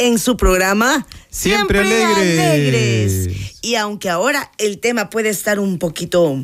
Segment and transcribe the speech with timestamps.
[0.00, 3.28] en su programa Siempre, alegres.
[3.60, 6.42] Y aunque ahora el tema puede estar un poquito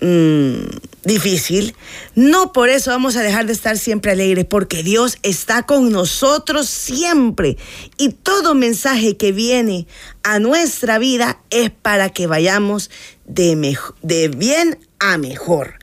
[0.00, 0.54] mm,
[1.02, 1.74] difícil,
[2.14, 6.68] no por eso vamos a dejar de estar siempre alegres, porque Dios está con nosotros
[6.68, 7.56] siempre.
[7.96, 9.86] Y todo mensaje que viene
[10.22, 12.90] a nuestra vida es para que vayamos
[13.24, 15.78] de, de bien a mejor.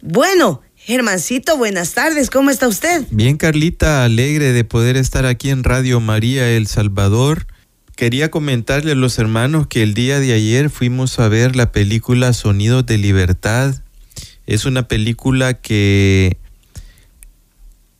[0.00, 3.06] Bueno, Germancito, buenas tardes, ¿cómo está usted?
[3.12, 7.46] Bien, Carlita, alegre de poder estar aquí en Radio María El Salvador.
[7.94, 12.32] Quería comentarle a los hermanos que el día de ayer fuimos a ver la película
[12.32, 13.76] Sonidos de Libertad.
[14.46, 16.38] Es una película que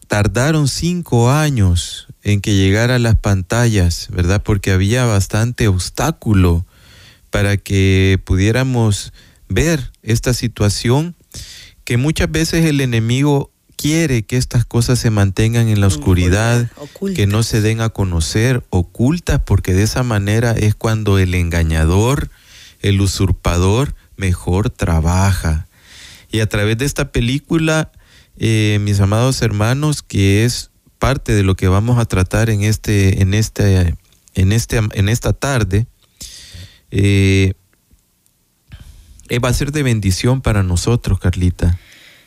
[0.08, 4.42] tardaron cinco años en que llegara a las pantallas, ¿verdad?
[4.42, 6.66] Porque había bastante obstáculo
[7.30, 9.12] para que pudiéramos
[9.48, 11.14] ver esta situación
[11.84, 16.70] que muchas veces el enemigo quiere que estas cosas se mantengan en la oscuridad,
[17.14, 22.30] que no se den a conocer, ocultas, porque de esa manera es cuando el engañador,
[22.80, 25.66] el usurpador, mejor trabaja.
[26.30, 27.90] Y a través de esta película,
[28.38, 33.20] eh, mis amados hermanos, que es parte de lo que vamos a tratar en este,
[33.20, 33.96] en este,
[34.34, 35.86] en este, en esta tarde,
[36.92, 37.54] eh,
[39.38, 41.78] va a ser de bendición para nosotros, Carlita.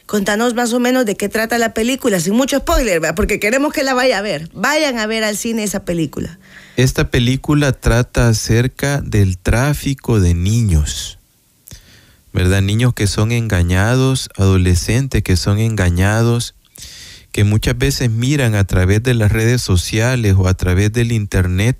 [0.05, 3.83] Contanos más o menos de qué trata la película, sin mucho spoiler, porque queremos que
[3.83, 4.49] la vaya a ver.
[4.53, 6.37] Vayan a ver al cine esa película.
[6.77, 11.17] Esta película trata acerca del tráfico de niños,
[12.33, 12.61] ¿verdad?
[12.61, 16.53] Niños que son engañados, adolescentes que son engañados,
[17.31, 21.79] que muchas veces miran a través de las redes sociales o a través del internet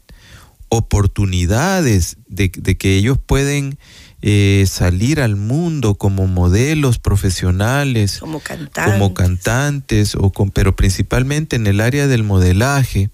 [0.70, 3.78] oportunidades de, de que ellos pueden
[4.28, 11.58] eh, salir al mundo como modelos profesionales, como cantantes, como cantantes o con, pero principalmente
[11.58, 13.12] en el área del modelaje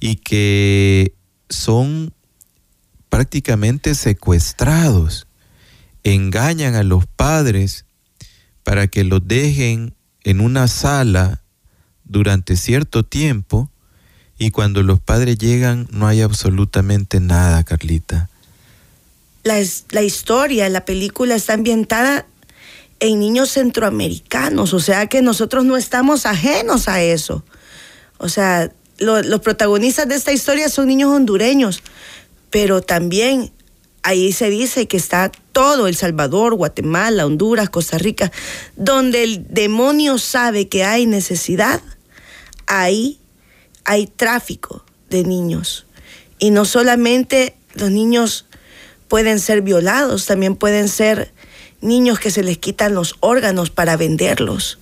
[0.00, 1.14] y que
[1.48, 2.12] son
[3.08, 5.26] prácticamente secuestrados,
[6.04, 7.86] engañan a los padres
[8.64, 9.94] para que los dejen
[10.24, 11.40] en una sala
[12.04, 13.70] durante cierto tiempo
[14.38, 18.28] y cuando los padres llegan no hay absolutamente nada, Carlita
[19.44, 22.26] la, la historia, la película está ambientada
[23.00, 27.44] en niños centroamericanos, o sea que nosotros no estamos ajenos a eso.
[28.18, 31.82] O sea, los protagonistas de esta historia son niños hondureños,
[32.50, 33.52] pero también
[34.04, 38.30] ahí se dice que está todo El Salvador, Guatemala, Honduras, Costa Rica,
[38.76, 41.80] donde el demonio sabe que hay necesidad,
[42.66, 43.18] ahí
[43.84, 45.86] hay tráfico de niños.
[46.38, 48.46] Y no solamente los niños
[49.12, 51.34] pueden ser violados, también pueden ser
[51.82, 54.78] niños que se les quitan los órganos para venderlos.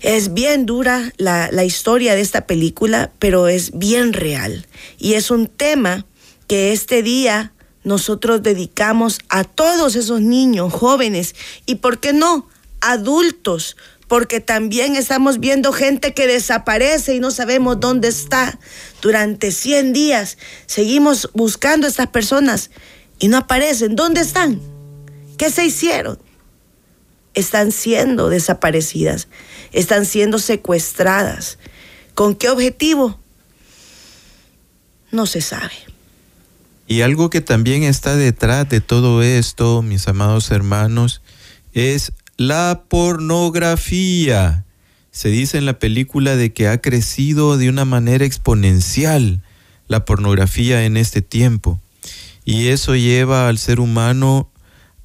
[0.00, 4.66] Es bien dura la, historia de esta película, pero es bien real.
[4.98, 6.06] Y es un tema
[6.48, 7.52] que este día
[7.84, 11.36] nosotros dedicamos a todos esos niños, jóvenes
[11.66, 12.48] y, ¿por qué no?,
[12.80, 13.76] adultos,
[14.08, 18.58] porque también estamos viendo gente que desaparece y no sabemos dónde está.
[19.02, 20.36] Durante 100 días
[20.66, 22.70] seguimos buscando a estas personas
[23.24, 23.96] y no aparecen.
[23.96, 24.60] ¿Dónde están?
[25.38, 26.18] ¿Qué se hicieron?
[27.32, 29.28] Están siendo desaparecidas,
[29.72, 31.56] están siendo secuestradas.
[32.14, 33.18] ¿Con qué objetivo?
[35.10, 35.72] No se sabe.
[36.86, 41.22] Y algo que también está detrás de todo esto, mis amados hermanos,
[41.72, 44.66] es la pornografía.
[45.12, 49.40] Se dice en la película de que ha crecido de una manera exponencial
[49.88, 51.80] la pornografía en este tiempo.
[52.44, 54.50] Y eso lleva al ser humano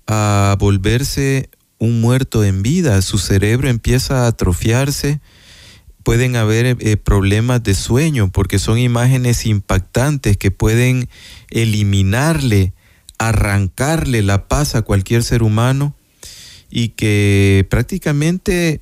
[0.07, 3.01] a volverse un muerto en vida.
[3.01, 5.21] Su cerebro empieza a atrofiarse.
[6.03, 11.07] Pueden haber eh, problemas de sueño porque son imágenes impactantes que pueden
[11.49, 12.73] eliminarle,
[13.17, 15.95] arrancarle la paz a cualquier ser humano
[16.69, 18.81] y que prácticamente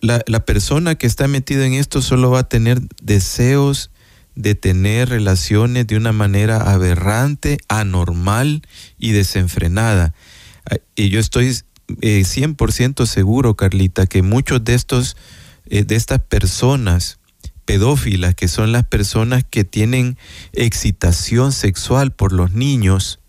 [0.00, 3.91] la, la persona que está metida en esto solo va a tener deseos
[4.34, 8.62] de tener relaciones de una manera aberrante, anormal
[8.98, 10.14] y desenfrenada.
[10.70, 11.56] Ah, y yo estoy
[11.88, 15.16] 100% eh, seguro, Carlita, que muchos de estos,
[15.66, 17.18] eh, de estas personas
[17.64, 20.16] pedófilas, que son las personas que tienen
[20.52, 23.20] excitación sexual por los niños,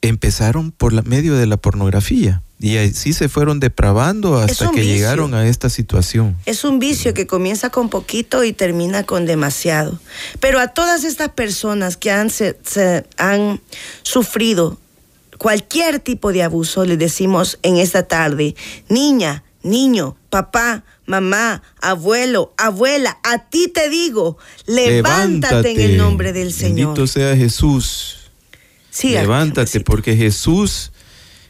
[0.00, 2.42] empezaron por la, medio de la pornografía.
[2.60, 6.36] Y así se fueron depravando hasta que llegaron a esta situación.
[6.44, 10.00] Es un vicio que comienza con poquito y termina con demasiado.
[10.40, 12.56] Pero a todas estas personas que han, se,
[13.16, 13.60] han
[14.02, 14.76] sufrido
[15.38, 18.56] cualquier tipo de abuso, le decimos en esta tarde,
[18.88, 26.52] niña, niño, papá, mamá, abuelo, abuela, a ti te digo, levántate, en el nombre del
[26.52, 26.88] Señor.
[26.88, 28.32] Bendito sea Jesús.
[29.00, 30.90] levántate porque Jesús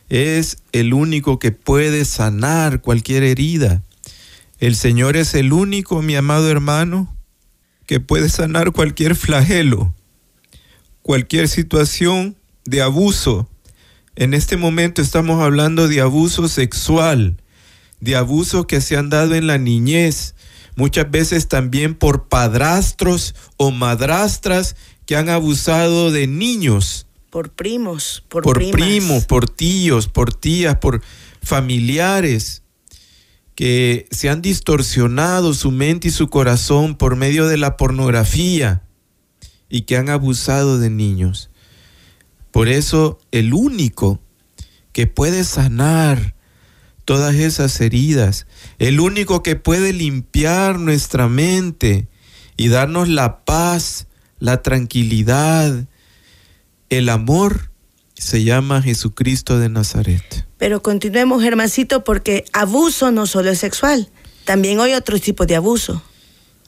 [0.09, 3.83] es el único que puede sanar cualquier herida.
[4.59, 7.15] El Señor es el único, mi amado hermano,
[7.87, 9.95] que puede sanar cualquier flagelo,
[11.03, 13.49] cualquier situación de abuso.
[14.17, 17.41] En este momento estamos hablando de abuso sexual,
[18.01, 20.35] de abusos que se han dado en la niñez,
[20.77, 24.77] muchas veces también por padrastros o madrastras
[25.07, 31.03] que han abusado de niños por primos, por, primos, por tíos, por tías, por
[31.43, 32.63] familiares
[33.55, 38.83] que se han distorsionado su mente y su corazón por medio de la pornografía
[39.69, 41.51] y que han abusado de niños.
[42.51, 44.21] Por eso el único
[44.93, 46.35] que puede sanar
[47.05, 48.47] todas esas heridas,
[48.79, 52.09] el único que puede limpiar nuestra mente
[52.57, 54.07] y darnos la paz,
[54.39, 55.87] la tranquilidad,
[56.91, 57.71] el amor
[58.15, 60.47] se llama Jesucristo de Nazaret.
[60.59, 64.09] Pero continuemos, Germancito, porque abuso no solo es sexual,
[64.45, 66.03] también hay otro tipo de abuso.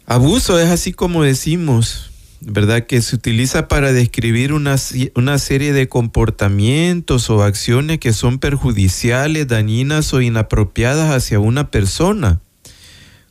[0.07, 2.87] Abuso es así como decimos, ¿verdad?
[2.87, 4.77] Que se utiliza para describir una,
[5.15, 12.41] una, serie de comportamientos o acciones que son perjudiciales, dañinas o inapropiadas hacia una persona.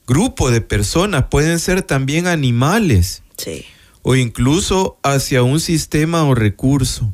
[0.08, 3.24] Grupo de personas, pueden ser también animales.
[3.38, 3.66] Sí
[4.02, 7.14] o incluso hacia un sistema o recurso.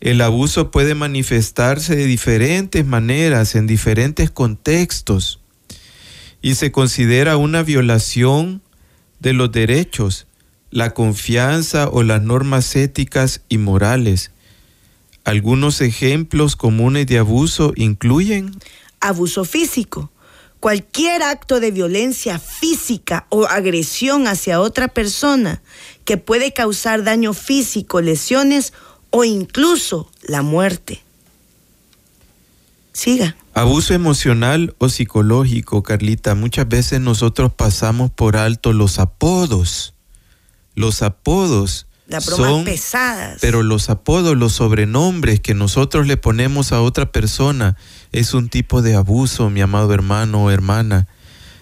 [0.00, 5.40] El abuso puede manifestarse de diferentes maneras, en diferentes contextos,
[6.40, 8.62] y se considera una violación
[9.18, 10.26] de los derechos,
[10.70, 14.30] la confianza o las normas éticas y morales.
[15.24, 18.52] Algunos ejemplos comunes de abuso incluyen
[19.00, 20.12] abuso físico,
[20.60, 25.62] cualquier acto de violencia física o agresión hacia otra persona
[26.04, 28.72] que puede causar daño físico, lesiones
[29.10, 31.02] o incluso la muerte.
[32.92, 33.36] Siga.
[33.54, 36.34] Abuso emocional o psicológico, Carlita.
[36.34, 39.94] Muchas veces nosotros pasamos por alto los apodos.
[40.74, 41.87] Los apodos
[42.20, 43.38] son pesadas.
[43.40, 47.76] Pero los apodos, los sobrenombres que nosotros le ponemos a otra persona
[48.12, 51.06] es un tipo de abuso, mi amado hermano o hermana.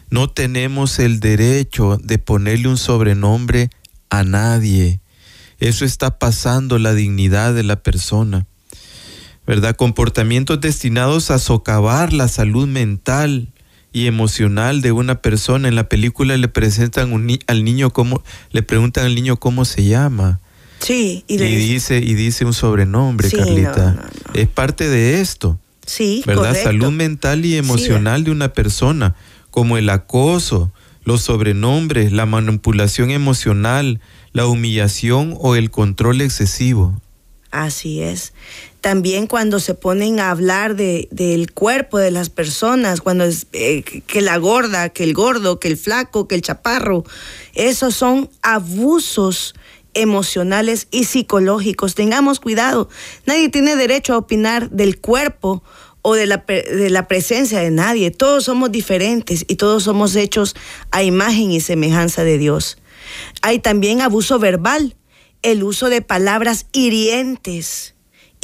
[0.09, 3.71] No tenemos el derecho de ponerle un sobrenombre
[4.09, 5.01] a nadie.
[5.59, 8.47] Eso está pasando la dignidad de la persona.
[9.47, 9.77] ¿Verdad?
[9.77, 13.53] Comportamientos destinados a socavar la salud mental
[13.97, 15.69] y emocional de una persona.
[15.69, 17.11] En la película le presentan
[17.47, 20.39] al niño cómo, le preguntan al niño cómo se llama.
[20.81, 24.11] Sí, y, dice y dice un sobrenombre, Carlita.
[24.35, 25.59] Es parte de esto.
[25.87, 26.55] Sí, ¿verdad?
[26.63, 29.17] Salud mental y emocional de una persona,
[29.51, 34.03] como el acoso, los sobrenombres, la manipulación emocional,
[34.35, 37.01] la humillación o el control excesivo.
[37.51, 38.35] Así es.
[38.87, 43.83] También cuando se ponen a hablar de, del cuerpo de las personas, cuando es eh,
[43.83, 47.03] que la gorda, que el gordo, que el flaco, que el chaparro,
[47.55, 49.57] esos son abusos
[49.95, 51.97] emocionales y psicológicos.
[51.97, 52.89] Tengamos cuidado.
[53.25, 55.65] Nadie tiene derecho a opinar del cuerpo
[56.03, 58.13] o de la, de la presencia de nadie.
[58.13, 60.55] Todos somos diferentes y todos somos hechos
[60.93, 62.79] a imagen y semejanza de Dios.
[63.43, 64.95] Hay también abuso verbal,
[65.43, 67.96] el uso de palabras hirientes,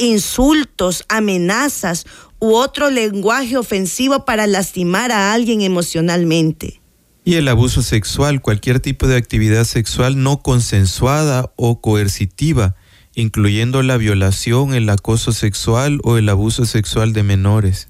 [0.03, 2.05] insultos, amenazas
[2.39, 6.81] u otro lenguaje ofensivo para lastimar a alguien emocionalmente.
[7.25, 12.75] Y el abuso sexual, cualquier tipo de actividad sexual no consensuada o coercitiva,
[13.15, 17.87] incluyendo la violación, el acoso sexual o el abuso sexual de menores.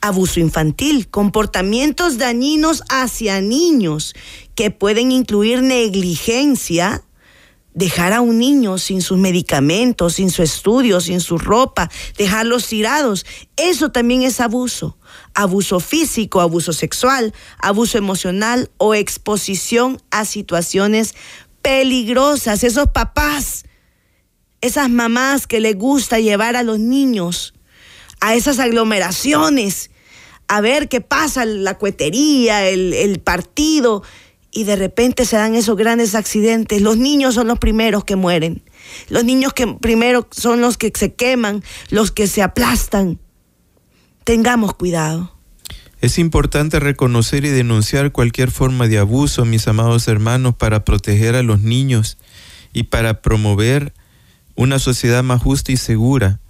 [0.00, 4.14] Abuso infantil, comportamientos dañinos hacia niños
[4.54, 7.02] que pueden incluir negligencia,
[7.74, 13.24] dejar a un niño sin sus medicamentos, sin su estudio, sin su ropa, dejarlos tirados.
[13.56, 14.96] Eso también es abuso.
[15.34, 21.14] Abuso físico, abuso sexual, abuso emocional o exposición a situaciones
[21.62, 22.64] peligrosas.
[22.64, 23.64] Esos papás,
[24.60, 27.54] esas mamás que les gusta llevar a los niños
[28.20, 29.90] a esas aglomeraciones,
[30.46, 34.02] a ver qué pasa, la cuetería, el, el partido,
[34.52, 36.82] y de repente se dan esos grandes accidentes.
[36.82, 38.62] Los niños son los primeros que mueren.
[39.08, 43.18] Los niños que primero son los que se queman, los que se aplastan.
[44.24, 45.32] Tengamos cuidado.
[46.00, 51.42] Es importante reconocer y denunciar cualquier forma de abuso, mis amados hermanos, para proteger a
[51.42, 52.16] los niños
[52.72, 53.92] y para promover
[54.56, 56.40] una sociedad más justa y segura.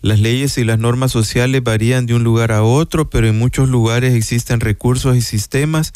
[0.00, 3.68] Las leyes y las normas sociales varían de un lugar a otro, pero en muchos
[3.68, 5.92] lugares existen recursos y sistemas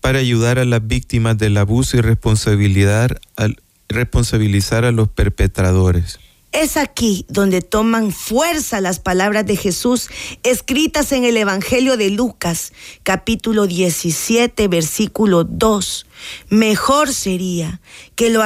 [0.00, 3.18] para ayudar a las víctimas del abuso y responsabilidad,
[3.88, 6.18] responsabilizar a los perpetradores.
[6.50, 10.08] Es aquí donde toman fuerza las palabras de Jesús
[10.42, 16.06] escritas en el Evangelio de Lucas, capítulo 17, versículo 2.
[16.48, 17.82] Mejor sería
[18.14, 18.42] que lo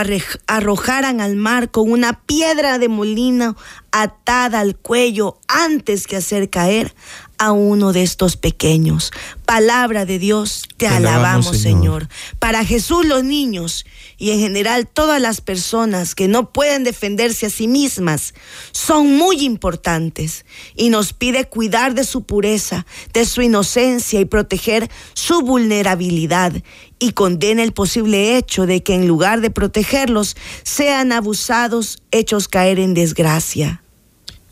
[0.49, 3.57] arrojaran al mar con una piedra de molino
[3.93, 6.95] atada al cuello antes que hacer caer
[7.43, 9.11] a uno de estos pequeños.
[9.47, 12.09] Palabra de Dios, te, alabamos, Señor.
[12.39, 13.85] Para Jesús los niños
[14.17, 18.33] y en general todas las personas que no pueden defenderse a sí mismas
[18.71, 20.47] son muy importantes
[20.77, 26.53] y nos pide cuidar de su pureza, de su inocencia y proteger su vulnerabilidad
[27.01, 32.79] y condena el posible hecho de que en lugar de protegerlos sean abusados, hechos caer
[32.79, 33.82] en desgracia.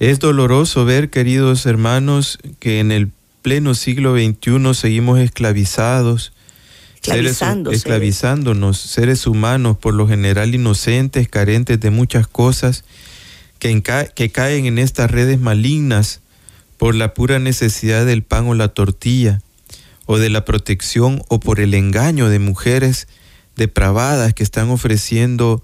[0.00, 3.10] Es doloroso ver, queridos hermanos, que en el
[3.42, 6.32] pleno siglo XXI seguimos esclavizados,
[7.02, 12.84] seres, esclavizándonos, seres humanos por lo general inocentes, carentes de muchas cosas,
[13.58, 13.82] que,
[14.14, 16.22] que caen en estas redes malignas
[16.78, 19.42] por la pura necesidad del pan o la tortilla,
[20.06, 23.06] o de la protección o por el engaño de mujeres
[23.54, 25.62] depravadas que están ofreciendo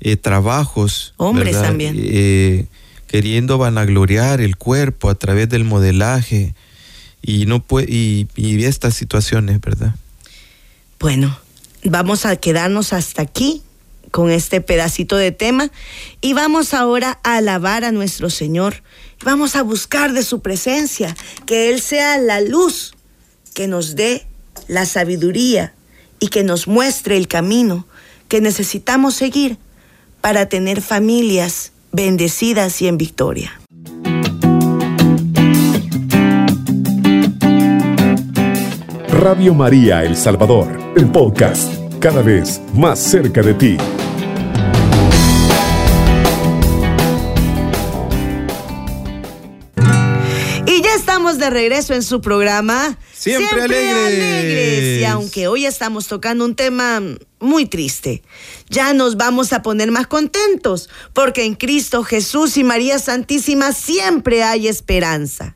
[0.00, 1.14] eh, trabajos.
[1.16, 1.96] Hombres también.
[1.98, 2.66] Eh,
[3.08, 6.54] queriendo vanagloriar el cuerpo a través del modelaje
[7.22, 9.94] y no puede, y, estas situaciones, ¿verdad?
[11.00, 11.36] Bueno,
[11.84, 13.62] vamos a quedarnos hasta aquí
[14.12, 15.70] con este pedacito de tema
[16.20, 18.82] y vamos ahora a alabar a nuestro Señor.
[19.24, 22.94] Vamos a buscar de su presencia, que Él sea la luz
[23.54, 24.26] que nos dé
[24.68, 25.74] la sabiduría
[26.20, 27.86] y que nos muestre el camino
[28.28, 29.56] que necesitamos seguir
[30.20, 33.60] para tener familias bendecidas y en victoria.
[39.10, 43.76] Radio María El Salvador, el podcast, cada vez más cerca de ti.
[51.38, 52.98] Estamos de regreso en su programa.
[53.12, 55.00] Siempre, alegres.
[55.00, 57.00] Y aunque hoy estamos tocando un tema
[57.38, 58.22] muy triste.
[58.68, 64.42] Ya nos vamos a poner más contentos, porque en Cristo Jesús y María Santísima siempre
[64.42, 65.54] hay esperanza.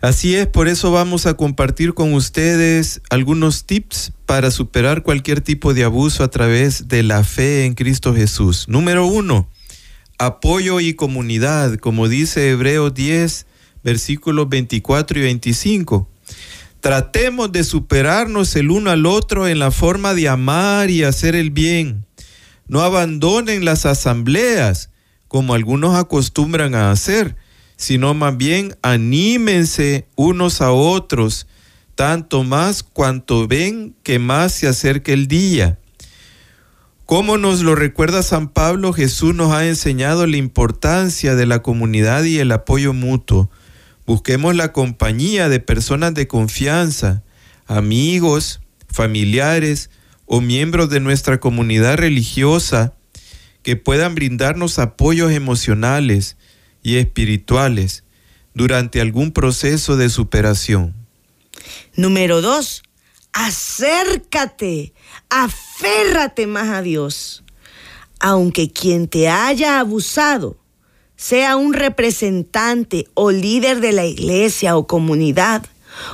[0.00, 5.74] Así es, por eso vamos a compartir con ustedes algunos tips para superar cualquier tipo
[5.74, 8.68] de abuso a través de la fe en Cristo Jesús.
[8.68, 9.48] Número uno,
[10.18, 13.47] apoyo y comunidad, como dice Hebreos 10,
[13.88, 16.08] versículos 24 y 25.
[16.80, 21.50] Tratemos de superarnos el uno al otro en la forma de amar y hacer el
[21.50, 22.04] bien.
[22.66, 24.90] No abandonen las asambleas,
[25.26, 27.36] como algunos acostumbran a hacer,
[27.76, 31.46] sino más bien anímense unos a otros,
[31.94, 35.78] tanto más cuanto ven que más se acerca el día.
[37.06, 42.24] Como nos lo recuerda San Pablo, Jesús nos ha enseñado la importancia de la comunidad
[42.24, 43.48] y el apoyo mutuo.
[44.08, 47.22] Busquemos la compañía de personas de confianza,
[47.66, 49.90] amigos, familiares
[50.24, 52.94] o miembros de nuestra comunidad religiosa
[53.62, 56.38] que puedan brindarnos apoyos emocionales
[56.82, 58.04] y espirituales
[58.54, 60.94] durante algún proceso de superación.
[61.94, 62.82] Número dos,
[63.34, 64.94] acércate,
[65.28, 67.44] aférrate más a Dios.
[68.20, 70.58] Aunque quien te haya abusado
[71.18, 75.66] sea un representante o líder de la iglesia o comunidad,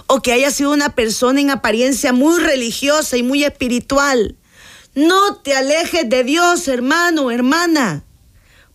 [0.06, 4.34] o que haya sido una persona en apariencia muy religiosa y muy espiritual,
[4.94, 8.02] no te alejes de Dios, hermano, hermana.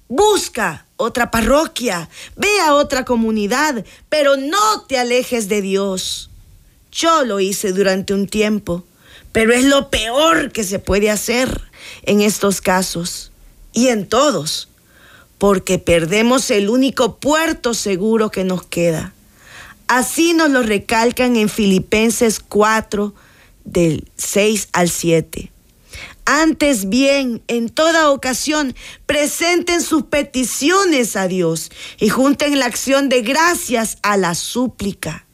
[0.07, 6.29] Busca otra parroquia, ve a otra comunidad, pero no te alejes de Dios.
[6.91, 8.83] Yo lo hice durante un tiempo,
[9.31, 11.63] pero es lo peor que se puede hacer
[12.03, 13.31] en estos casos
[13.73, 14.68] y en todos
[15.39, 19.13] porque perdemos el único puerto seguro que nos queda.
[19.87, 23.15] Así nos lo recalcan en Filipenses 4,
[23.63, 25.51] del 6 al 7.
[26.25, 28.75] Antes bien, en toda ocasión,
[29.07, 35.25] presenten sus peticiones a Dios y junten la acción de gracias a la súplica.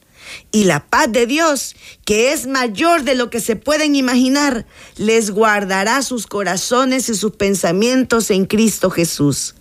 [0.52, 5.30] Y la paz de Dios, que es mayor de lo que se pueden imaginar, les
[5.30, 9.54] guardará sus corazones y sus pensamientos en Cristo Jesús.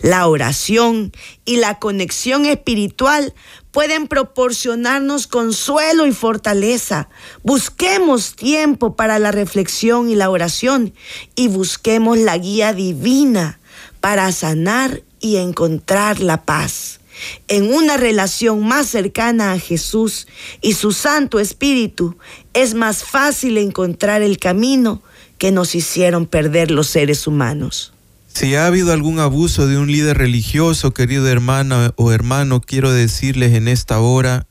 [0.00, 1.12] La oración
[1.44, 3.34] y la conexión espiritual
[3.70, 7.08] pueden proporcionarnos consuelo y fortaleza.
[7.42, 10.92] Busquemos tiempo para la reflexión y la oración
[11.34, 13.58] y busquemos la guía divina
[14.00, 17.00] para sanar y encontrar la paz.
[17.48, 20.26] En una relación más cercana a Jesús
[20.60, 22.16] y su Santo Espíritu
[22.52, 25.02] es más fácil encontrar el camino
[25.38, 27.92] que nos hicieron perder los seres humanos.
[28.34, 33.52] Si ha habido algún abuso de un líder religioso, querido hermano o hermano, quiero decirles
[33.52, 34.46] en esta hora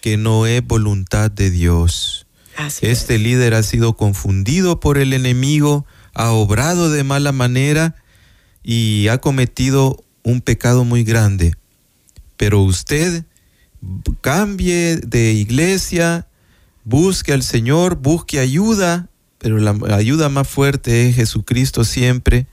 [0.00, 2.26] que no es voluntad de Dios.
[2.80, 7.94] este líder ha sido confundido por el enemigo, ha obrado de mala manera
[8.64, 11.54] y ha cometido un pecado muy grande.
[12.36, 13.24] Pero usted
[14.22, 16.26] cambie de iglesia,
[16.84, 19.08] busque al Señor, busque ayuda,
[19.38, 22.48] pero la ayuda más fuerte es Jesucristo siempre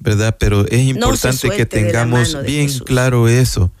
[0.00, 0.36] ¿verdad?
[0.38, 3.72] Pero es importante que tengamos bien claro eso.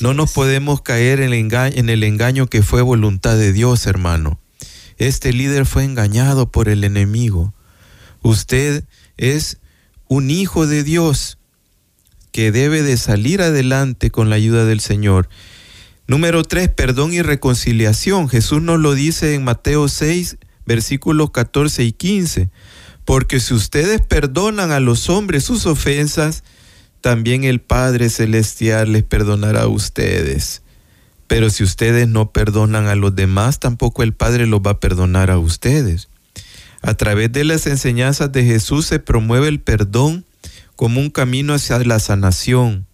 [0.00, 3.86] no nos podemos caer en el, engaño, en el engaño que fue voluntad de Dios,
[3.86, 4.40] hermano.
[4.96, 7.54] Este líder fue engañado por el enemigo.
[8.22, 8.84] Usted
[9.16, 9.58] es
[10.08, 11.38] un hijo de Dios
[12.32, 15.28] que debe de salir adelante con la ayuda del Señor.
[16.06, 18.28] Número tres, perdón y reconciliación.
[18.28, 22.50] Jesús nos lo dice en Mateo 6, versículos 14 y 15.
[23.08, 26.44] Porque si ustedes perdonan a los hombres sus ofensas,
[27.00, 30.60] también el Padre Celestial les perdonará a ustedes.
[31.26, 35.30] Pero si ustedes no perdonan a los demás, tampoco el Padre los va a perdonar
[35.30, 36.10] a ustedes.
[36.82, 40.26] A través de las enseñanzas de Jesús se promueve el perdón
[40.76, 42.86] como un camino hacia la sanación.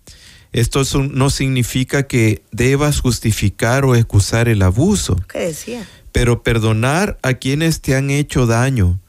[0.52, 5.20] Esto no significa que debas justificar o excusar el abuso.
[5.28, 5.84] ¿Qué decía?
[6.12, 9.00] Pero perdonar a quienes te han hecho daño,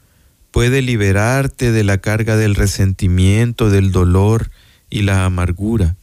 [0.55, 4.51] puede liberarte de la carga del resentimiento, del dolor
[4.89, 5.97] y la amargura.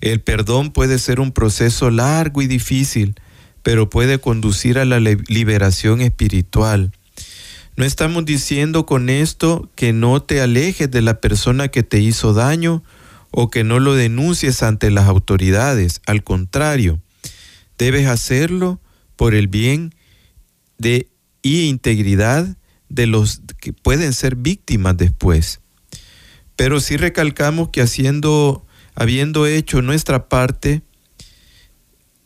[0.00, 3.16] El perdón puede ser un proceso largo y difícil,
[3.64, 6.92] pero puede conducir a la liberación espiritual.
[7.74, 12.32] No estamos diciendo con esto que no te alejes de la persona que te hizo
[12.32, 12.84] daño
[13.32, 16.00] o que no lo denuncies ante las autoridades.
[16.06, 17.00] Al contrario,
[17.76, 18.78] debes hacerlo
[19.16, 19.92] por el bien
[20.78, 21.08] de
[21.42, 22.56] y integridad
[22.90, 25.60] de los que pueden ser víctimas después.
[26.56, 30.82] Pero si recalcamos que haciendo, habiendo hecho nuestra parte,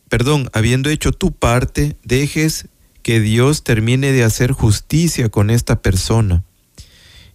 [0.09, 2.67] perdón, habiendo hecho tu parte, dejes
[3.03, 6.43] que Dios termine de hacer justicia con esta persona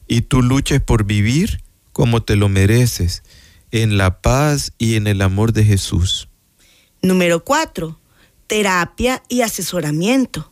[0.08, 1.62] y tú luches por vivir
[1.94, 3.24] como te lo mereces,
[3.72, 6.30] en la paz y en el amor de Jesús.
[7.02, 8.00] Número cuatro,
[8.48, 10.52] terapia y asesoramiento.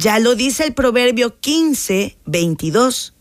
[0.00, 3.14] Ya lo dice el Proverbio 15, 22.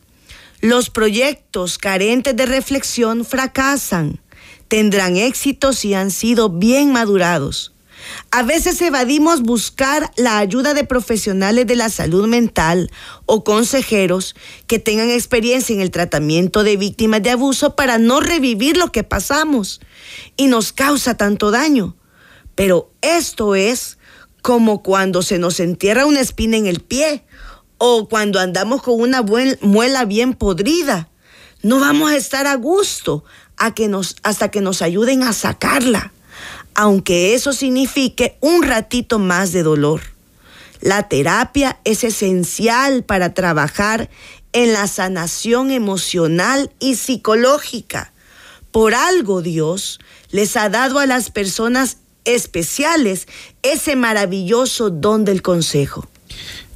[0.62, 4.22] Los proyectos carentes de reflexión fracasan,
[4.68, 7.74] tendrán éxito si han sido bien madurados.
[8.30, 12.92] A veces evadimos buscar la ayuda de profesionales de la salud mental
[13.26, 14.36] o consejeros
[14.68, 19.04] que tengan experiencia en el tratamiento de víctimas de abuso para no revivir lo que
[19.04, 19.82] pasamos
[20.36, 21.96] y nos causa tanto daño.
[22.54, 23.97] Pero esto es
[24.48, 27.26] como cuando se nos entierra una espina en el pie
[27.78, 31.10] o cuando andamos con una muela bien podrida.
[31.64, 33.26] No vamos a estar a gusto
[33.58, 36.14] hasta que nos ayuden a sacarla,
[36.76, 40.00] aunque eso signifique un ratito más de dolor.
[40.80, 44.10] La terapia es esencial para trabajar
[44.54, 48.14] en la sanación emocional y psicológica.
[48.72, 50.00] Por algo Dios
[50.32, 53.28] les ha dado a las personas especiales
[53.63, 56.08] ese maravilloso don del consejo.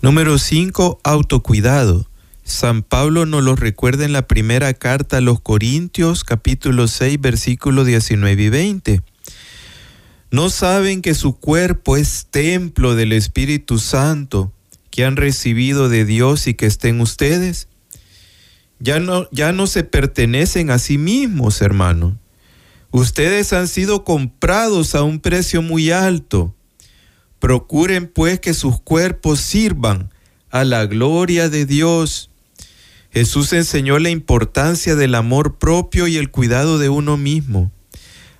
[0.01, 0.99] Número 5.
[1.03, 2.07] Autocuidado.
[2.43, 7.85] San Pablo nos lo recuerda en la primera carta a los Corintios, capítulo 6, versículos
[7.85, 9.01] 19 y 20.
[10.31, 14.51] ¿No saben que su cuerpo es templo del Espíritu Santo
[14.89, 17.67] que han recibido de Dios y que estén ustedes?
[18.79, 22.13] Ya no, ya no se pertenecen a sí mismos, hermanos
[22.91, 26.53] Ustedes han sido comprados a un precio muy alto.
[27.39, 30.11] Procuren pues que sus cuerpos sirvan
[30.49, 32.29] a la gloria de Dios.
[33.11, 37.71] Jesús enseñó la importancia del amor propio y el cuidado de uno mismo.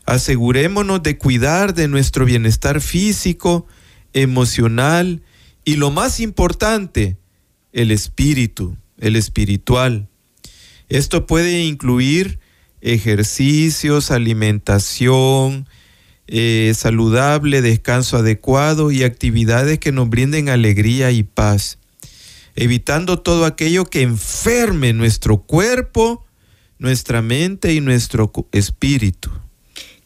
[0.06, 3.66] Asegurémonos de cuidar de nuestro bienestar físico,
[4.12, 5.24] emocional
[5.64, 7.18] y lo más importante,
[7.72, 10.10] el espíritu, el espiritual.
[10.90, 12.41] Esto puede incluir
[12.82, 15.68] ejercicios, alimentación,
[16.28, 21.78] eh, saludable, descanso adecuado y actividades que nos brinden alegría y paz,
[22.56, 26.26] evitando todo aquello que enferme nuestro cuerpo,
[26.80, 29.30] nuestra mente y nuestro espíritu.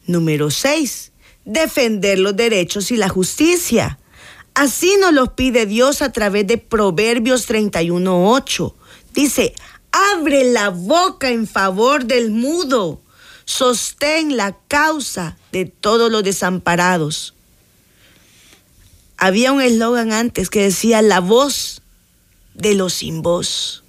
[0.06, 1.12] Número 6.
[1.44, 3.98] Defender los derechos y la justicia.
[4.54, 8.74] Así nos los pide Dios a través de Proverbios 31.8.
[9.14, 9.54] Dice,
[10.12, 13.00] abre la boca en favor del mudo,
[13.44, 17.34] sostén la causa de todos los desamparados.
[19.16, 21.80] Había un eslogan antes que decía la voz
[22.54, 23.82] de los sin voz.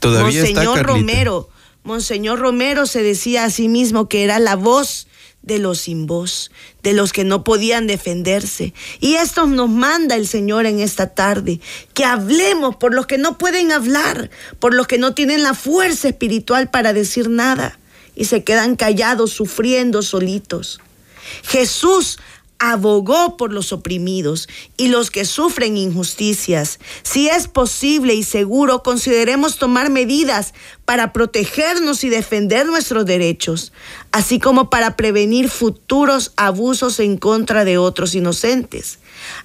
[0.00, 1.48] Todavía Monseñor Romero,
[1.82, 5.07] Monseñor Romero se decía a sí mismo que era la voz
[5.48, 6.52] de los sin voz,
[6.84, 8.72] de los que no podían defenderse.
[9.00, 11.60] Y esto nos manda el Señor en esta tarde,
[11.94, 14.30] que hablemos por los que no pueden hablar,
[14.60, 17.80] por los que no tienen la fuerza espiritual para decir nada
[18.14, 20.80] y se quedan callados, sufriendo solitos.
[21.42, 22.18] Jesús
[22.58, 26.80] abogó por los oprimidos y los que sufren injusticias.
[27.02, 33.72] Si es posible y seguro, consideremos tomar medidas para protegernos y defender nuestros derechos,
[34.10, 38.98] así como para prevenir futuros abusos en contra de otros inocentes.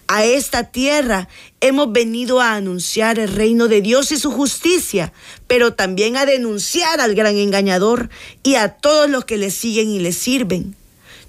[0.07, 1.27] A esta tierra
[1.61, 5.13] hemos venido a anunciar el reino de Dios y su justicia,
[5.47, 8.09] pero también a denunciar al gran engañador
[8.43, 10.75] y a todos los que le siguen y le sirven.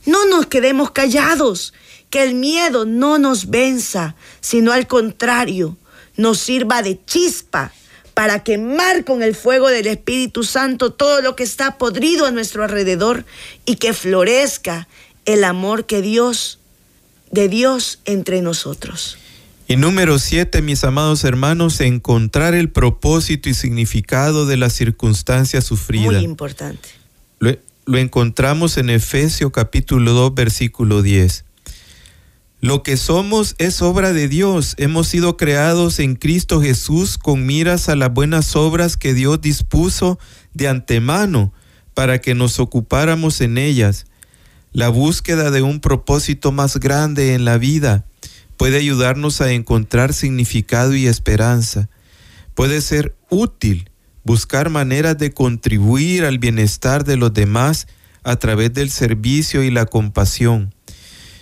[0.06, 1.72] No nos quedemos callados,
[2.10, 5.76] que el miedo no nos venza, sino al contrario,
[6.16, 7.72] nos sirva de chispa
[8.14, 12.62] para quemar con el fuego del Espíritu Santo todo lo que está podrido a nuestro
[12.62, 13.24] alrededor
[13.64, 14.86] y que florezca
[15.24, 16.60] el amor que Dios,
[17.32, 19.18] de Dios entre nosotros.
[19.66, 26.12] Y número siete, mis amados hermanos, encontrar el propósito y significado de la circunstancia sufrida.
[26.12, 26.90] Muy importante.
[27.86, 31.44] Lo, encontramos en Efesios capítulo 2, versículo 10.
[32.60, 34.74] Lo que somos es obra de Dios.
[34.78, 40.18] Hemos sido creados en Cristo Jesús con miras a las buenas obras que Dios dispuso
[40.54, 41.52] de antemano
[41.92, 44.06] para que nos ocupáramos en ellas.
[44.72, 48.06] La búsqueda de un propósito más grande en la vida
[48.56, 51.90] puede ayudarnos a encontrar significado y esperanza.
[52.54, 53.90] Puede ser útil
[54.24, 57.86] buscar maneras de contribuir al bienestar de los demás
[58.22, 60.74] a través del servicio y la compasión.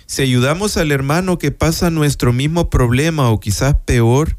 [0.05, 4.35] Si ayudamos al hermano que pasa nuestro mismo problema o quizás peor,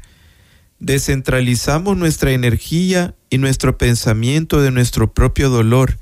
[0.79, 5.97] descentralizamos nuestra energía y nuestro pensamiento de nuestro propio dolor.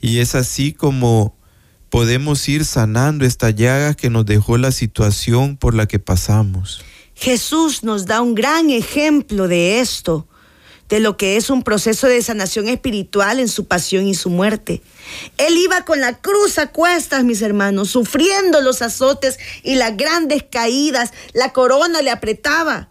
[0.00, 1.36] Y es así como
[1.90, 6.82] podemos ir sanando estas llagas que nos dejó la situación por la que pasamos.
[7.14, 10.28] Jesús nos da un gran ejemplo de esto
[10.88, 14.82] de lo que es un proceso de sanación espiritual en su pasión y su muerte.
[15.38, 20.44] Él iba con la cruz a cuestas, mis hermanos, sufriendo los azotes y las grandes
[20.48, 21.12] caídas.
[21.32, 22.90] La corona le apretaba,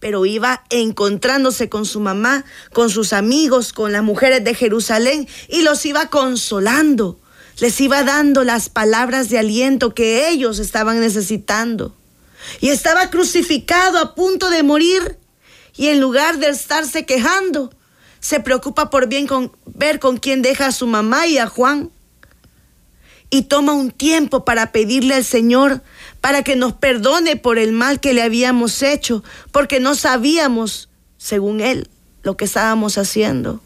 [0.00, 5.62] pero iba encontrándose con su mamá, con sus amigos, con las mujeres de Jerusalén y
[5.62, 7.18] los iba consolando.
[7.60, 11.94] Les iba dando las palabras de aliento que ellos estaban necesitando.
[12.60, 15.18] Y estaba crucificado a punto de morir
[15.76, 17.72] y en lugar de estarse quejando,
[18.20, 21.90] se preocupa por bien con, ver con quién deja a su mamá y a Juan.
[23.30, 25.82] Y toma un tiempo para pedirle al Señor
[26.20, 31.60] para que nos perdone por el mal que le habíamos hecho, porque no sabíamos, según
[31.60, 31.90] él,
[32.22, 33.60] lo que estábamos haciendo.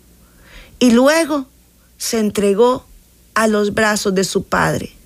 [0.81, 1.47] Y luego
[1.99, 2.85] se entregó
[3.35, 4.98] a los brazos de su Padre.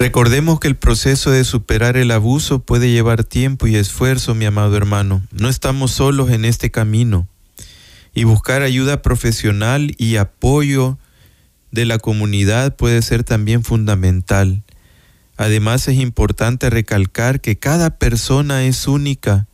[0.00, 4.74] Recordemos que el proceso de superar el abuso puede llevar tiempo y esfuerzo, mi amado
[4.78, 5.22] hermano.
[5.30, 7.28] No estamos solos en este camino.
[8.14, 10.96] Y buscar ayuda profesional y apoyo
[11.70, 14.62] de la comunidad puede ser también fundamental.
[15.36, 19.48] Además es importante recalcar que cada persona es única,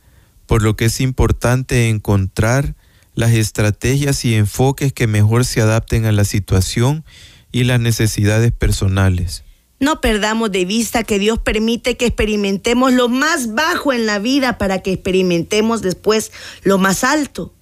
[0.45, 2.73] por lo que es importante encontrar
[3.15, 7.03] las estrategias y enfoques que mejor se adapten a la situación
[7.51, 9.43] y las necesidades personales.
[9.79, 14.57] No perdamos de vista que Dios permite que experimentemos lo más bajo en la vida
[14.57, 16.31] para que experimentemos después
[16.63, 17.53] lo más alto.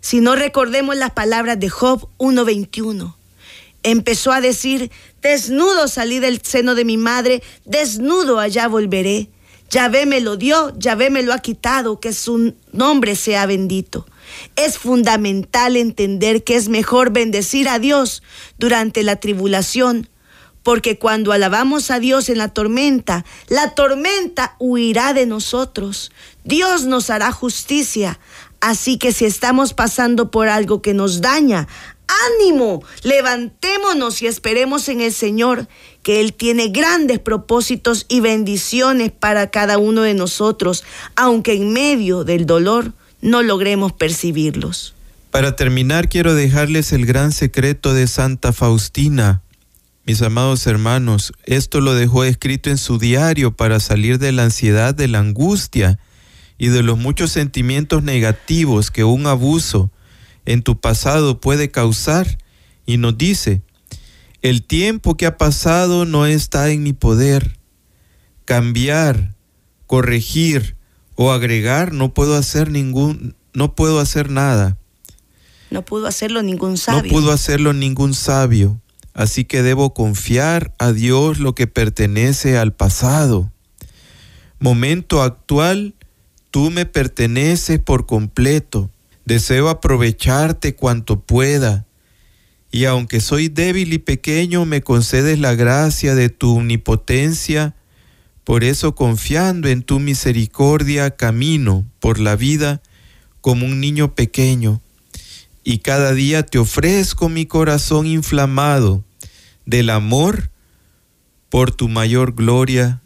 [0.00, 3.14] Si no recordemos las palabras de Job 1.21.
[3.82, 9.28] Empezó a decir, desnudo salí del seno de mi madre, desnudo allá volveré.
[9.70, 14.06] Yahvé me lo dio, Yahvé me lo ha quitado, que su nombre sea bendito.
[14.54, 18.22] Es fundamental entender que es mejor bendecir a Dios
[18.58, 20.08] durante la tribulación
[20.68, 26.12] porque cuando alabamos a Dios en la tormenta, la tormenta huirá de nosotros.
[26.44, 28.20] Dios nos hará justicia.
[28.60, 31.68] Así que si estamos pasando por algo que nos daña
[32.36, 35.68] ánimo, levantémonos y esperemos en el Señor,
[36.02, 40.84] que Él tiene grandes propósitos y bendiciones para cada uno de nosotros,
[41.16, 44.94] aunque en medio del dolor no logremos percibirlos.
[45.30, 49.40] Para terminar, quiero dejarles el gran secreto de Santa Faustina.
[50.08, 54.94] Mis amados hermanos, esto lo dejó escrito en su diario para salir de la ansiedad,
[54.94, 55.98] de la angustia
[56.56, 59.90] y de los muchos sentimientos negativos que un abuso
[60.46, 62.38] en tu pasado puede causar.
[62.86, 63.60] Y nos dice,
[64.40, 67.58] el tiempo que ha pasado no está en mi poder.
[68.46, 69.34] Cambiar,
[69.86, 70.78] corregir
[71.16, 74.78] o agregar no puedo hacer ningún, no puedo hacer nada.
[75.68, 77.02] No pudo hacerlo ningún sabio.
[77.02, 78.80] No pudo hacerlo ningún sabio.
[79.18, 83.50] Así que debo confiar a Dios lo que pertenece al pasado.
[84.60, 85.96] Momento actual,
[86.52, 88.92] tú me perteneces por completo.
[89.24, 91.84] Deseo aprovecharte cuanto pueda.
[92.70, 97.74] Y aunque soy débil y pequeño, me concedes la gracia de tu omnipotencia.
[98.44, 102.82] Por eso, confiando en tu misericordia, camino por la vida
[103.40, 104.80] como un niño pequeño
[105.64, 109.04] y cada día te ofrezco mi corazón inflamado
[109.68, 110.50] del amor
[111.50, 113.02] por tu mayor gloria.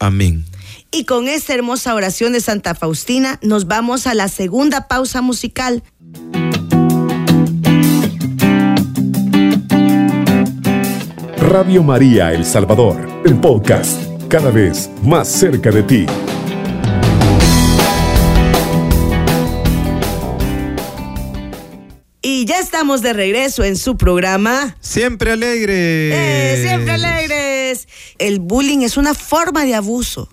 [0.00, 0.44] Amén.
[0.90, 5.84] Y con esta hermosa oración de Santa Faustina nos vamos a la segunda pausa musical.
[11.38, 16.06] Radio María El Salvador, el podcast, cada vez más cerca de ti.
[22.80, 24.74] Estamos de regreso en su programa.
[24.80, 26.14] Siempre alegres.
[26.16, 27.86] ¡Eh, siempre alegres.
[28.18, 30.30] El bullying es una forma de abuso.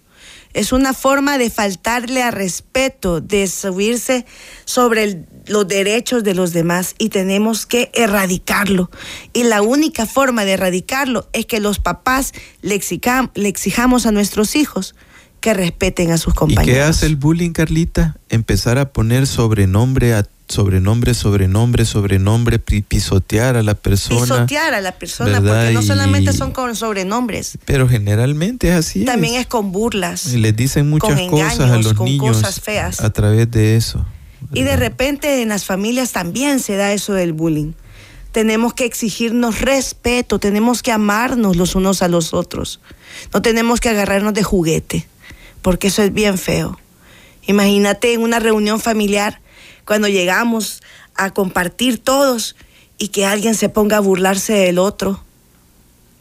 [0.54, 4.26] Es una forma de faltarle a respeto, de subirse
[4.64, 8.90] sobre el- los derechos de los demás y tenemos que erradicarlo.
[9.34, 12.32] Y la única forma de erradicarlo es que los papás
[12.62, 14.96] le, exijam- le exijamos a nuestros hijos
[15.42, 16.74] que respeten a sus ¿Y compañeros.
[16.78, 18.16] qué hace el bullying, Carlita?
[18.30, 24.22] Empezar a poner sobrenombre a sobrenombre, sobrenombre, sobrenombre, pi- pisotear a la persona.
[24.22, 25.62] Pisotear a la persona, ¿verdad?
[25.66, 29.06] porque no solamente Y- son con sobrenombres, Pero generalmente es así.
[29.06, 30.34] también es con burlas.
[30.34, 33.02] Y les dicen muchas cosas a los con niños cosas feas.
[33.02, 34.06] a través de eso.
[34.54, 37.74] Y de repente en las familias también se da eso del bullying.
[38.32, 42.80] Tenemos que exigirnos respeto, tenemos que amarnos los unos a los otros.
[43.34, 45.08] No tenemos que agarrarnos de juguete,
[45.62, 46.78] porque eso es bien feo.
[47.48, 49.42] Imagínate en una reunión familiar
[49.88, 50.84] cuando llegamos
[51.16, 52.56] a compartir todos
[53.00, 55.24] y que alguien se ponga a burlarse del otro.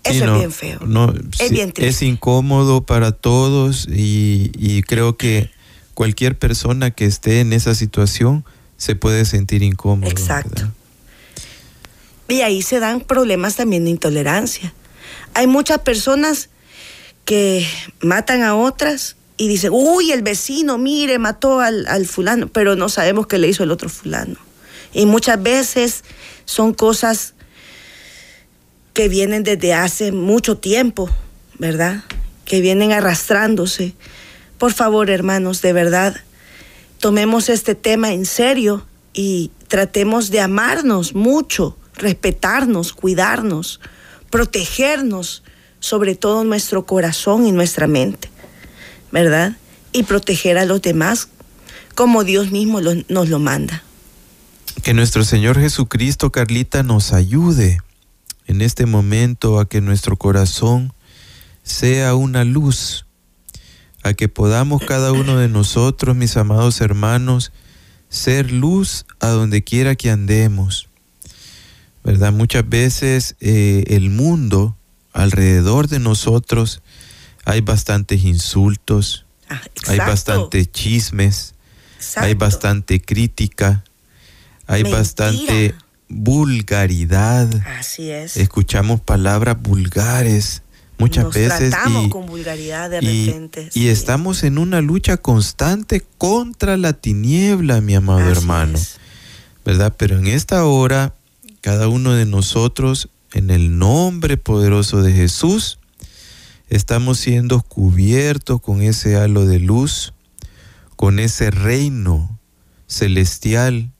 [0.04, 0.78] Eso Sí, no, es bien feo.
[0.86, 1.88] no, es sí, bien triste.
[1.88, 5.50] es incómodo para todos y, y creo que
[5.94, 8.44] cualquier persona que esté en esa situación
[8.76, 10.08] se puede sentir incómodo.
[10.08, 10.50] Exacto.
[10.54, 10.70] ¿verdad?
[12.28, 14.72] Y ahí se dan problemas también de intolerancia.
[15.34, 16.50] Hay muchas personas
[17.24, 17.66] que
[18.00, 22.88] matan a otras y dicen, uy, el vecino, mire, mató al, al fulano, pero no
[22.88, 24.36] sabemos qué le hizo el otro fulano.
[24.92, 26.04] Y muchas veces
[26.44, 27.34] son cosas
[28.94, 31.10] que vienen desde hace mucho tiempo,
[31.58, 32.04] ¿verdad?
[32.46, 33.94] Que vienen arrastrándose.
[34.56, 36.16] Por favor, hermanos, de verdad,
[36.98, 43.80] tomemos este tema en serio y tratemos de amarnos mucho, respetarnos, cuidarnos,
[44.30, 45.42] protegernos,
[45.78, 48.30] sobre todo nuestro corazón y nuestra mente,
[49.12, 49.56] ¿verdad?
[49.92, 51.28] Y proteger a los demás
[51.94, 53.82] como Dios mismo nos lo manda.
[54.82, 57.80] Que nuestro Señor Jesucristo, Carlita, nos ayude
[58.46, 60.92] en este momento a que nuestro corazón
[61.62, 63.06] sea una luz,
[64.02, 67.50] a que podamos cada uno de nosotros, mis amados hermanos,
[68.08, 70.88] ser luz a donde quiera que andemos.
[72.04, 72.32] ¿Verdad?
[72.32, 74.76] Muchas veces eh, el mundo
[75.12, 76.82] alrededor de nosotros
[77.46, 81.54] hay bastantes insultos, Ah, hay bastantes chismes,
[82.16, 83.84] hay bastante crítica,
[84.66, 84.98] hay Mentira.
[84.98, 85.74] bastante
[86.08, 87.48] vulgaridad.
[87.78, 88.36] Así es.
[88.36, 90.62] Escuchamos palabras vulgares
[90.98, 93.68] muchas Nos veces tratamos y, con vulgaridad de y- repente.
[93.74, 93.88] y sí.
[93.88, 98.78] estamos en una lucha constante contra la tiniebla, mi amado Así hermano.
[98.78, 98.96] es.
[99.64, 99.94] ¿Verdad?
[99.96, 101.14] Pero en esta hora,
[101.60, 105.78] cada uno de nosotros, en el nombre poderoso de Jesús,
[106.68, 110.12] estamos siendo cubiertos con ese halo de luz,
[110.96, 112.38] con ese reino
[112.86, 113.90] celestial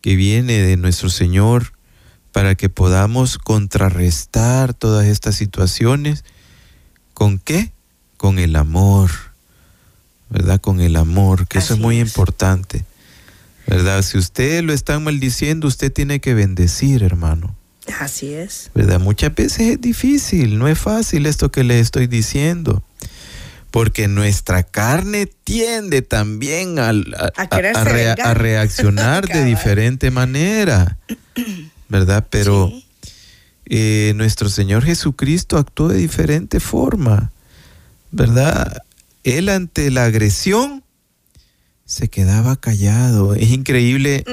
[0.00, 1.72] que viene de nuestro Señor,
[2.32, 6.24] para que podamos contrarrestar todas estas situaciones.
[7.14, 7.72] ¿Con qué?
[8.16, 9.10] Con el amor,
[10.28, 10.60] ¿verdad?
[10.60, 12.08] Con el amor, que eso es muy es.
[12.08, 12.84] importante.
[13.66, 14.02] ¿Verdad?
[14.02, 17.56] Si usted lo está maldiciendo, usted tiene que bendecir, hermano.
[17.98, 18.70] Así es.
[18.74, 19.00] ¿Verdad?
[19.00, 22.82] Muchas veces es difícil, no es fácil esto que le estoy diciendo.
[23.70, 30.98] Porque nuestra carne tiende también a, a, reaccionar de diferente manera.
[31.88, 32.26] ¿Verdad?
[32.30, 32.72] Pero
[33.66, 37.30] eh, nuestro Señor Jesucristo actuó de diferente forma.
[38.10, 38.82] ¿Verdad?
[39.22, 40.82] Él ante la agresión
[41.84, 43.34] se quedaba callado.
[43.34, 44.24] Es increíble.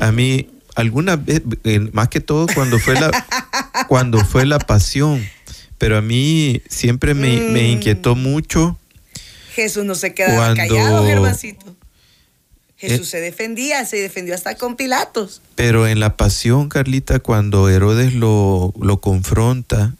[0.00, 0.14] A Mm.
[0.14, 3.10] mí, alguna vez, eh, más que todo cuando fue la,
[3.88, 5.22] cuando fue la pasión,
[5.78, 7.72] pero a mí siempre me, me Mm.
[7.72, 8.78] inquietó mucho.
[9.54, 11.76] Jesús no se quedaba Cuando- callado, Germancito.
[12.78, 13.10] Jesús Eh.
[13.10, 15.40] se defendía, se defendió hasta con Pilatos.
[15.54, 19.94] Pero en la pasión, Carlita, cuando Herodes lo, lo confronta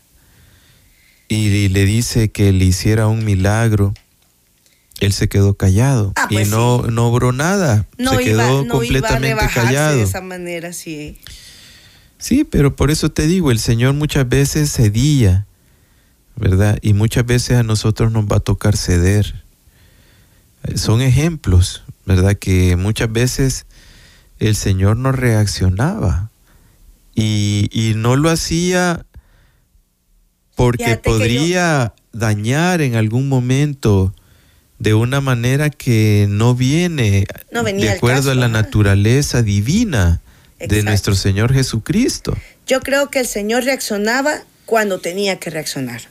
[1.28, 3.94] y, le dice que le hiciera un milagro,
[5.06, 7.86] él se quedó callado Ah, pues y no, no obró nada.
[7.98, 9.96] No se iba, quedó no completamente iba a rebajarse callado.
[9.98, 11.18] de esa manera, sí.
[12.18, 15.46] Sí, pero por eso te digo, el Señor muchas veces cedía,
[16.36, 16.78] ¿verdad?
[16.82, 19.42] Y muchas veces a nosotros nos va a tocar ceder.
[20.64, 22.36] Eh, Son ejemplos, ¿verdad?
[22.36, 23.66] Que muchas veces
[24.38, 26.30] el Señor no reaccionaba
[27.14, 29.04] y, y no lo hacía
[30.54, 34.14] porque Fíjate que yo- podría dañar en algún momento
[34.82, 40.20] de una manera que no viene No de acuerdo caso, a la naturaleza divina
[40.58, 42.36] de nuestro Señor Jesucristo.
[42.66, 46.02] Yo creo que el Señor reaccionaba cuando tenía que reaccionar.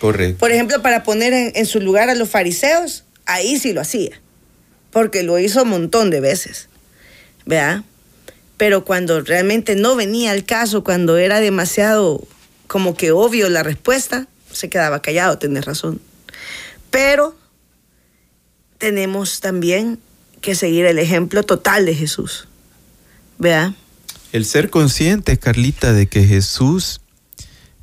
[0.00, 0.38] Correcto.
[0.38, 4.20] Por ejemplo, para poner en, en su lugar a los fariseos, ahí sí lo hacía,
[4.92, 6.68] porque lo hizo un montón de veces,
[7.44, 7.82] ¿verdad?
[8.56, 12.24] Pero cuando realmente no venía al caso, cuando era demasiado
[12.68, 16.00] como que obvio la respuesta, se quedaba callado, tenés razón.
[16.92, 17.41] Pero
[18.82, 20.00] tenemos también
[20.40, 22.48] que seguir el ejemplo total de Jesús,
[23.38, 23.74] ¿verdad?
[24.32, 27.00] El ser consciente, Carlita, de que Jesús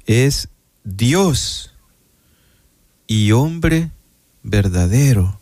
[0.08, 0.50] es
[0.84, 1.72] Dios
[3.08, 3.92] y hombre
[4.44, 5.40] verdadero,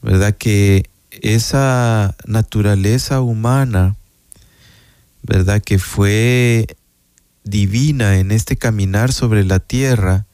[0.00, 0.32] ¿verdad?
[0.32, 3.96] Que esa naturaleza humana,
[5.22, 5.60] ¿verdad?
[5.60, 6.68] Que fue
[7.42, 10.24] divina en este caminar sobre la tierra,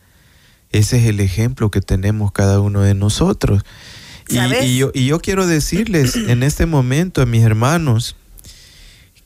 [0.70, 3.62] ese es el ejemplo que tenemos cada uno de nosotros.
[4.28, 8.16] Y, y yo, y yo quiero decirles en este momento a mis hermanos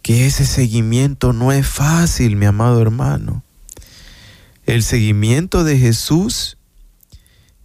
[0.03, 3.45] que ese seguimiento no es fácil, mi amado hermano.
[4.67, 6.57] El seguimiento de Jesús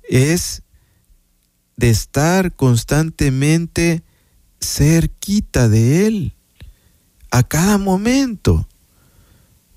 [0.04, 0.64] es
[1.76, 4.04] de estar constantemente
[4.60, 6.34] cerquita de Él
[7.32, 8.68] a cada momento.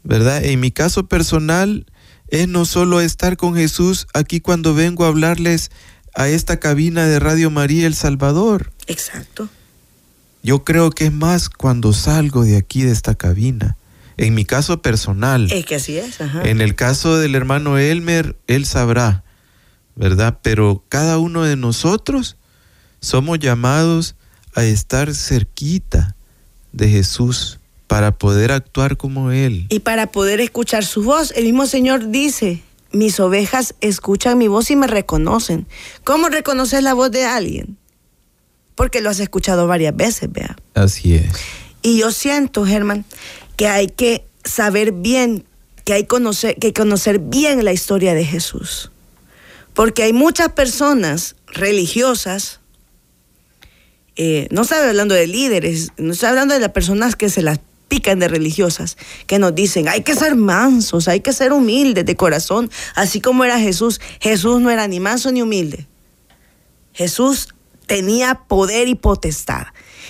[0.02, 0.44] ¿Verdad?
[0.44, 1.86] En mi caso personal
[2.28, 5.70] es no solo estar con Jesús aquí cuando vengo a hablarles
[6.14, 8.72] a esta cabina de Radio María El Salvador.
[8.86, 9.48] Exacto.
[10.42, 13.76] Yo creo que es más cuando salgo de aquí de esta cabina.
[14.16, 15.50] En mi caso personal.
[15.50, 16.42] Es que así es, ajá.
[16.42, 19.24] En el caso del hermano Elmer, él sabrá,
[19.96, 20.38] ¿verdad?
[20.42, 22.36] Pero cada uno de nosotros
[23.00, 24.16] somos llamados
[24.54, 26.16] a estar cerquita
[26.72, 29.66] de Jesús para poder actuar como Él.
[29.68, 34.70] Y para poder escuchar su voz, el mismo Señor dice, mis ovejas escuchan mi voz
[34.70, 35.66] y me reconocen.
[36.04, 37.76] ¿Cómo reconoces la voz de alguien?
[38.74, 40.56] Porque lo has escuchado varias veces, vea.
[40.74, 41.30] Así es.
[41.82, 43.04] Y yo siento, Germán,
[43.56, 45.44] que hay que saber bien,
[45.84, 48.90] que hay conocer, que conocer bien la historia de Jesús.
[49.74, 52.60] Porque hay muchas personas religiosas,
[54.16, 57.60] eh, no estoy hablando de líderes, no estoy hablando de las personas que se las
[57.90, 62.16] pican de religiosas, que nos dicen, hay que ser mansos, hay que ser humildes de
[62.16, 64.00] corazón, así como era Jesús.
[64.20, 65.88] Jesús no era ni manso ni humilde.
[66.94, 67.48] Jesús
[67.86, 69.66] tenía poder y potestad.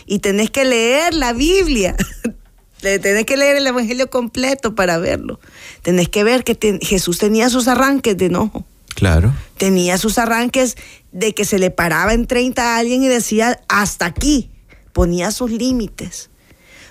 [0.06, 1.96] Y tenés que leer la Biblia.
[2.80, 5.38] Tenés que leer el Evangelio completo para verlo.
[5.82, 8.64] Tenés que ver que Jesús tenía sus arranques de enojo.
[8.94, 9.34] Claro.
[9.58, 10.78] Tenía sus arranques
[11.12, 14.50] de que se le paraba en 30 a alguien y decía, hasta aquí.
[14.94, 16.30] Ponía sus límites.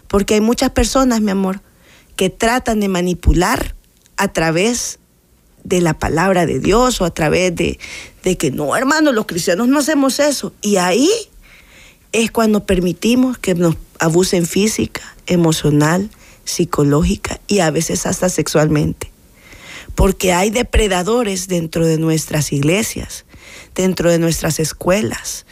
[0.10, 1.62] Porque hay muchas personas, mi amor,
[2.18, 3.76] que tratan de manipular
[4.18, 5.00] a través
[5.64, 7.80] de la palabra de Dios o a través de,
[8.24, 10.52] de que no, hermano, los cristianos no hacemos eso.
[10.62, 11.10] Y ahí
[12.12, 16.10] es cuando permitimos que nos abusen física, emocional,
[16.44, 19.12] psicológica y a veces hasta sexualmente.
[19.96, 23.26] Porque hay depredadores dentro de nuestras iglesias,
[23.76, 25.46] dentro de nuestras escuelas,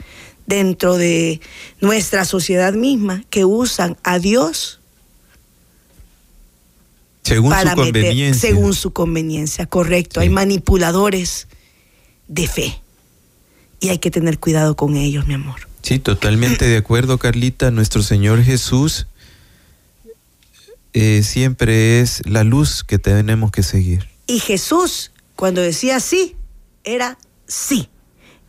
[0.47, 1.39] dentro de
[1.81, 4.79] nuestra sociedad misma que usan a Dios
[7.23, 8.49] Según para su meter- conveniencia.
[8.49, 10.19] según su conveniencia, correcto.
[10.21, 10.23] Sí.
[10.23, 11.47] Hay manipuladores
[12.29, 12.81] de fe
[13.79, 15.67] y hay que tener cuidado con ellos, mi amor.
[15.81, 17.69] Sí, totalmente de acuerdo, Carlita.
[17.71, 19.07] Nuestro Señor Jesús
[20.93, 24.07] eh, siempre es la luz que tenemos que seguir.
[24.25, 26.35] Y Jesús, cuando decía sí,
[26.83, 27.17] era
[27.47, 27.89] sí.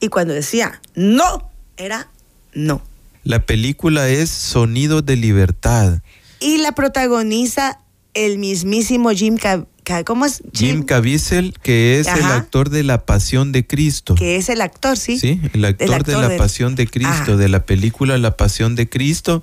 [0.01, 2.09] Y cuando decía no, era
[2.55, 2.83] no.
[3.25, 6.01] La película es Sonido de Libertad.
[6.41, 7.81] Y la protagoniza
[8.15, 9.67] el mismísimo Jim Cab
[10.05, 10.43] ¿Cómo es?
[10.53, 14.15] Jim, Caviezel, que es el actor de La Pasión de Cristo.
[14.15, 15.19] Que es el actor, sí.
[15.19, 19.43] Sí, el actor, de La Pasión de Cristo, de la película La Pasión de Cristo.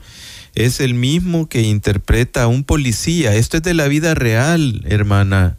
[0.54, 3.34] Es el mismo que interpreta a un policía.
[3.36, 5.58] Esto es de la vida real, hermana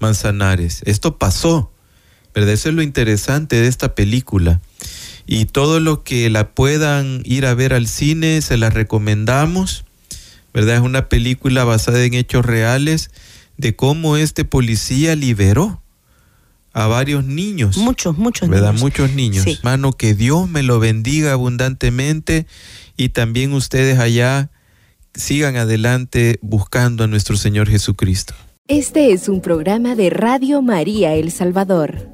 [0.00, 0.82] Manzanares.
[0.84, 1.70] Esto pasó.
[2.34, 2.54] ¿Verdad?
[2.54, 4.60] Eso es lo interesante de esta película.
[5.26, 9.84] Y todo lo que la puedan ir a ver al cine, se la recomendamos.
[10.52, 10.76] ¿Verdad?
[10.76, 13.10] Es una película basada en hechos reales
[13.56, 15.80] de cómo este policía liberó
[16.72, 17.76] a varios niños.
[17.76, 18.74] Muchos, muchos ¿verdad?
[18.74, 19.46] Muchos niños.
[19.46, 22.46] Hermano, que Dios me lo bendiga abundantemente
[22.96, 24.50] y también ustedes allá
[25.14, 28.34] sigan adelante buscando a nuestro Señor Jesucristo.
[28.66, 32.13] Este es un programa de Radio María El Salvador.